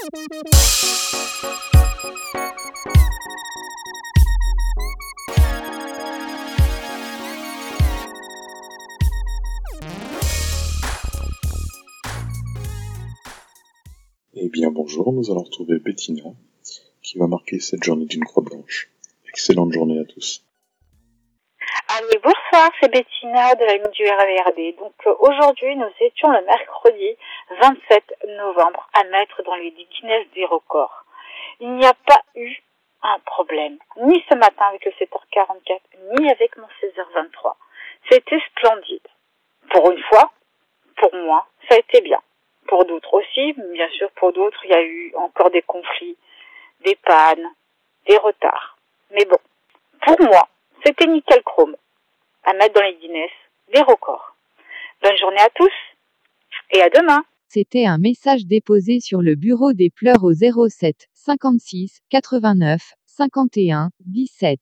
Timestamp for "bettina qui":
15.80-17.18